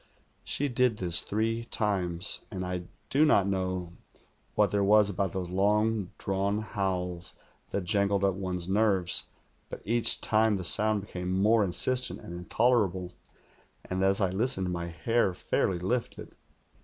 [0.43, 3.91] She did this three times, and I do not know
[4.55, 7.35] what there was about those long drawn howls
[7.69, 9.25] that jangled up one's nerves,
[9.69, 13.13] but each time the sound became more insistent and intolerable,
[13.85, 16.33] and as I listened, my hair fairly lifted.